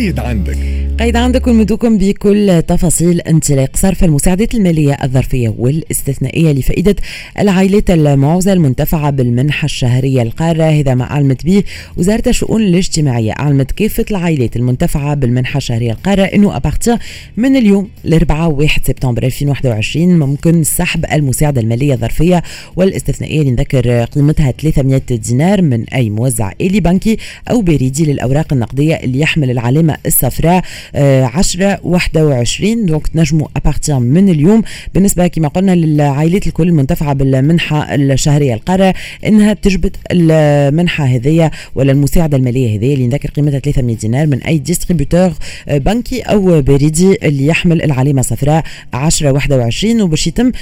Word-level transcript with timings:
قيد 0.00 0.18
عندك. 0.18 0.89
قيد 1.00 1.16
عندكم 1.16 1.60
ندوكم 1.60 1.98
بكل 1.98 2.62
تفاصيل 2.68 3.20
انطلاق 3.20 3.76
صرف 3.76 4.04
المساعدات 4.04 4.54
المالية 4.54 4.96
الظرفية 5.04 5.54
والاستثنائية 5.58 6.52
لفائدة 6.52 6.96
العائلات 7.38 7.90
المعوزة 7.90 8.52
المنتفعة 8.52 9.10
بالمنحة 9.10 9.64
الشهرية 9.64 10.22
القارة. 10.22 10.62
هذا 10.62 10.94
ما 10.94 11.04
أعلمت 11.04 11.44
به 11.44 11.62
وزارة 11.96 12.22
الشؤون 12.26 12.62
الاجتماعية. 12.62 13.32
أعلمت 13.32 13.72
كافة 13.72 14.04
العائلات 14.10 14.56
المنتفعة 14.56 15.14
بالمنحة 15.14 15.56
الشهرية 15.56 15.92
القارة 15.92 16.22
أنه 16.22 16.56
أبارتيا 16.56 16.98
من 17.36 17.56
اليوم 17.56 17.88
الأربعاء 18.04 18.50
1 18.50 18.86
سبتمبر 18.86 19.22
2021 19.22 20.18
ممكن 20.18 20.64
سحب 20.64 21.04
المساعدة 21.12 21.60
المالية 21.60 21.94
الظرفية 21.94 22.42
والاستثنائية 22.76 23.40
اللي 23.40 23.50
نذكر 23.50 24.04
قيمتها 24.04 24.50
300 24.50 25.02
دينار 25.10 25.62
من 25.62 25.84
أي 25.88 26.10
موزع 26.10 26.52
إلي 26.60 26.80
بنكي 26.80 27.16
أو 27.50 27.62
بريدي 27.62 28.12
للأوراق 28.12 28.52
النقدية 28.52 28.94
اللي 28.94 29.20
يحمل 29.20 29.50
العلامة 29.50 29.96
الصفراء. 30.06 30.62
10 30.94 31.78
21 31.82 32.86
donc 32.86 33.06
تنجموا 33.06 33.48
à 33.56 33.62
partir 33.62 33.98
من 33.98 34.28
اليوم. 34.28 34.62
بالنسبة 34.94 35.26
كما 35.26 35.48
قلنا 35.48 35.74
للعائلات 35.74 36.46
الكل 36.46 36.68
المنتفعة 36.68 37.12
بالمنحة 37.12 37.94
الشهرية 37.94 38.54
القاره 38.54 38.94
إنها 39.26 39.52
تجبد 39.52 39.96
المنحة 40.10 41.04
هذيا 41.04 41.50
ولا 41.74 41.92
المساعدة 41.92 42.36
المالية 42.36 42.76
هذيا 42.76 42.94
اللي 42.94 43.06
نذكر 43.06 43.30
قيمتها 43.30 43.58
300 43.58 43.96
دينار 43.96 44.26
من 44.26 44.42
أي 44.42 44.58
distributeur 44.58 45.32
بنكي 45.68 46.20
أو 46.20 46.62
بريدي 46.62 47.16
اللي 47.22 47.46
يحمل 47.46 47.82
العلامة 47.82 48.22
صفراء 48.22 48.64
10 48.92 49.32
21 49.32 50.02
وباش 50.02 50.26
يتم 50.26 50.52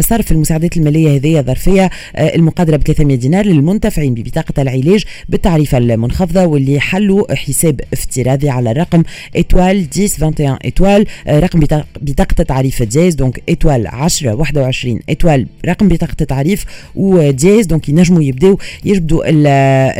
صرف 0.00 0.32
المساعدات 0.32 0.76
المالية 0.76 1.16
هذيا 1.16 1.42
ظرفية 1.42 1.90
المقدره 2.18 2.76
ب 2.76 2.82
300 2.82 3.16
دينار 3.16 3.46
للمنتفعين 3.46 4.14
ببطاقه 4.14 4.62
العلاج 4.62 5.04
بالتعريفه 5.28 5.78
المنخفضة 5.78 6.44
واللي 6.46 6.80
حلوا 6.80 7.34
حساب 7.34 7.80
افتراضي 7.92 8.48
على 8.48 8.70
الرقم 8.70 9.02
étoile 9.36 9.69
10 9.70 10.24
21 10.24 10.58
étoile 10.64 11.06
رقم 11.28 11.60
بطاقة 12.00 12.42
تعريف 12.42 12.82
dièse 12.82 13.14
donc 13.14 13.42
étoile 13.48 13.86
10 13.86 14.34
21 14.34 15.00
étoile 15.10 15.46
رقم 15.66 15.88
بطاقة 15.88 16.24
تعريف 16.24 16.64
و 16.94 17.06
dièse 17.06 17.66
donc 17.66 17.88
ينجموا 17.88 18.22
يبداو 18.22 18.58
يجبدوا 18.84 19.22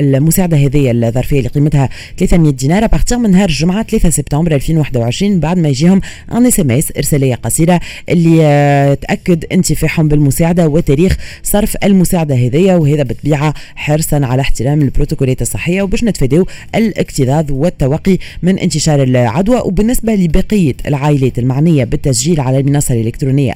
المساعدة 0.01 0.57
هذه 0.57 0.91
الظرفية 0.91 1.39
اللي 1.39 1.49
قيمتها 1.49 1.89
300 2.19 2.53
دينار 2.53 2.85
à 2.85 2.90
partir 2.90 3.19
من 3.19 3.31
نهار 3.31 3.49
الجمعة 3.49 3.83
3 3.83 4.11
سبتمبر 4.11 4.55
2021 4.55 5.41
بعد 5.41 5.59
ما 5.59 5.69
يجيهم 5.69 6.01
un 6.33 6.47
SMS 6.47 6.93
ارسالية 6.97 7.35
قصيرة 7.35 7.81
اللي 8.09 8.97
تأكد 9.01 9.45
انتفاعهم 9.53 10.09
بالمساعدة 10.09 10.69
وتاريخ 10.69 11.17
صرف 11.43 11.77
المساعدة 11.85 12.35
هذه 12.35 12.77
وهذا 12.77 13.03
بالطبيعة 13.03 13.55
حرصا 13.75 14.21
على 14.27 14.43
احترام 14.43 14.83
البروتوكولات 14.83 15.43
الصحية 15.43 15.83
وباش 15.83 16.05
نتفاداو 16.05 16.47
الاكتظاظ 16.75 17.45
والتوقي 17.51 18.19
من 18.43 18.59
انتشار 18.59 19.03
العدوى 19.03 19.50
وبالنسبة 19.59 20.15
لبقية 20.15 20.75
العائلات 20.87 21.39
المعنية 21.39 21.85
بالتسجيل 21.85 22.41
على 22.41 22.59
المنصة 22.59 22.95
الإلكترونية 22.95 23.53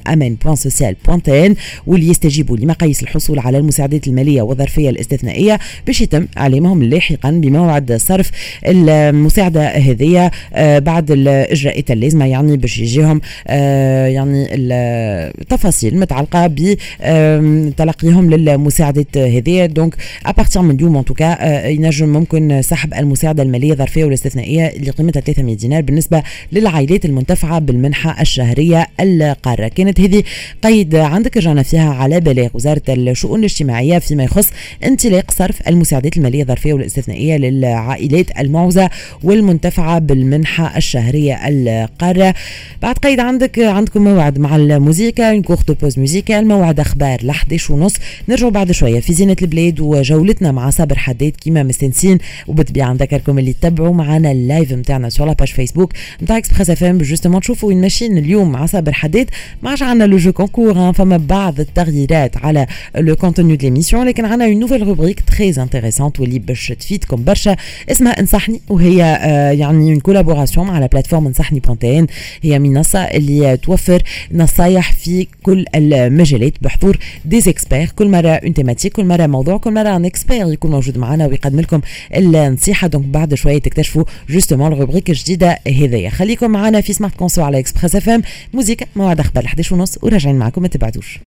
تي 1.23 1.55
واللي 1.87 2.07
يستجيبوا 2.07 2.57
لمقاييس 2.57 3.03
الحصول 3.03 3.39
على 3.39 3.57
المساعدات 3.57 4.07
المالية 4.07 4.41
والظرفية 4.41 4.89
الاستثنائية 4.89 5.59
باش 5.87 6.01
يتم 6.01 6.27
إعلامهم 6.37 6.83
لاحقا 6.83 7.31
بموعد 7.31 7.93
صرف 7.93 8.31
المساعدة 8.65 9.67
هذه 9.67 10.31
آه، 10.53 10.79
بعد 10.79 11.11
الإجراءات 11.11 11.91
اللازمة 11.91 12.25
يعني 12.25 12.57
باش 12.57 12.79
يجيهم 12.79 13.21
آه، 13.47 14.07
يعني 14.07 14.47
التفاصيل 14.51 15.99
متعلقة 15.99 16.47
بتلقيهم 16.47 18.29
للمساعدات 18.29 19.17
هذه. 19.17 19.65
donc 19.65 19.95
à 20.25 20.30
partir 20.30 20.61
من 20.61 20.75
اليوم 20.75 21.01
tout 21.01 21.22
cas 21.22 21.37
آه، 21.39 21.67
ينجم 21.67 22.09
ممكن 22.09 22.61
سحب 22.61 22.93
المساعدة 22.93 23.43
المالية 23.43 23.71
الظرفية 23.71 24.05
والاستثنائية 24.05 24.67
اللي 24.67 24.91
قيمتها 24.91 25.19
300 25.19 25.55
دينار 25.55 25.81
بالنسبة 25.85 26.23
للعائلات 26.51 27.05
المنتفعة 27.05 27.59
بالمنحة 27.59 28.21
الشهرية 28.21 28.87
القارة. 28.99 29.67
كانت 29.67 29.99
هذه 29.99 30.23
قيد 30.63 30.95
عندك 30.95 31.37
رجعنا 31.37 31.63
فيها 31.63 31.93
على 31.93 32.19
بلاغ 32.19 32.49
وزارة 32.53 32.81
الشؤون 32.89 33.39
الاجتماعية 33.39 33.99
فيما 33.99 34.23
يخص 34.23 34.49
انطلاق 34.85 35.31
صرف 35.31 35.67
المساعدات 35.67 36.17
المالية 36.17 36.41
الظرفية 36.41 36.73
والاستثنائية 36.73 37.37
للعائلات 37.37 38.39
المعوزة 38.39 38.89
والمنتفعة 39.23 39.99
بالمنحة 39.99 40.77
الشهرية 40.77 41.39
القارة. 41.47 42.33
بعد 42.81 42.95
قيد 42.97 43.19
عندك 43.19 43.59
عندكم 43.59 44.03
موعد 44.03 44.39
مع 44.39 44.55
الموسيقى 44.55 45.31
une 45.31 45.41
courte 45.41 45.81
pause 45.81 45.99
musicale 45.99 46.47
موعد 46.47 46.79
أخبار 46.79 47.19
ل 47.23 47.29
11 47.29 47.73
ونص 47.73 47.93
نرجعوا 48.29 48.51
بعد 48.51 48.71
شوية 48.71 48.99
في 48.99 49.13
زينة 49.13 49.35
البلاد 49.41 49.79
وجولتنا 49.79 50.51
مع 50.51 50.69
صابر 50.69 50.97
حداد 50.97 51.31
كيما 51.31 51.63
مستنسين. 51.63 52.17
وبالطبيعة 52.47 52.93
نذكركم 52.93 53.39
اللي 53.39 53.53
تتبعوا 53.53 53.93
معنا 53.93 54.31
ال 54.31 54.39
live 54.39 54.71
نتاعنا 54.73 55.09
sur 55.09 55.33
page 55.33 55.47
Facebook 55.47 55.74
نتاع 56.23 56.37
Express 56.37 56.69
FM 56.69 56.97
justement 56.97 57.41
تشوفوا 57.41 57.69
وين 57.69 57.81
ماشيين 57.81 58.17
اليوم 58.17 58.51
مع 58.51 58.65
صابر 58.65 58.93
حداد 58.93 59.29
ما 59.63 59.69
عادش 59.69 59.83
عندنا 59.83 60.03
le 60.03 60.17
jeu 60.17 60.33
concours 60.33 60.93
فما 60.93 61.17
بعض 61.17 61.59
التغييرات 61.59 62.37
على 62.37 62.67
le 62.95 63.15
contenu 63.15 63.55
de 63.55 63.63
l'émission 63.67 64.07
لكن 64.07 64.25
عندنا 64.25 64.45
une 64.45 64.59
nouvelle 64.59 64.87
rubrique 64.87 65.21
très 65.21 65.49
intéressante 65.49 66.19
واللي 66.19 66.39
باش 66.39 66.67
تفيدكم 66.67 67.23
برشا. 67.23 67.55
اسمها 67.91 68.19
انصحني 68.19 68.61
وهي 68.69 69.03
آه 69.03 69.51
يعني 69.51 69.91
en 69.91 69.99
collaboration 69.99 70.67
مع 70.67 70.85
plateforme 70.85 71.27
انصحني 71.27 71.59
point 71.59 71.93
tn 71.93 72.07
هي 72.41 72.59
منصه 72.59 72.99
اللي 72.99 73.57
توفر 73.57 74.01
نصايح 74.31 74.93
في 74.93 75.27
كل 75.43 75.65
المجالات 75.75 76.53
بحضور 76.61 76.97
ديز 77.25 77.47
اكسبير 77.47 77.91
كل 77.95 78.07
مرة 78.09 78.29
une 78.29 78.53
thématique 78.53 78.93
كل 78.93 79.05
مرة 79.05 79.27
موضوع 79.27 79.57
كل 79.57 79.73
مرة 79.73 79.95
un 79.95 80.05
expert 80.05 80.53
يكون 80.53 80.71
موجود 80.71 80.97
معنا 80.97 81.25
ويقدم 81.25 81.59
لكم 81.59 81.81
النصيحة. 82.15 82.87
donc 82.87 83.05
بعد 83.05 83.33
شوية 83.33 83.57
تكتشفوا 83.57 84.03
justement 84.29 84.73
ال 84.73 84.77
rubrique 84.77 85.09
الجديدة 85.09 85.59
هذيا 85.67 86.09
خليكم 86.09 86.51
معنا 86.51 86.81
في 86.81 86.93
Smart 86.93 87.15
Conso 87.15 87.41
على 87.41 87.59
Express 87.59 87.95
FM 87.95 88.21
موزيكا 88.53 88.85
موعد 88.95 89.19
أخبار 89.19 89.45
11 89.45 89.75
ونص 89.75 89.97
وراجعين 90.03 90.35
معكم 90.35 90.61
ما 90.61 90.67
تبعدوش. 90.67 91.19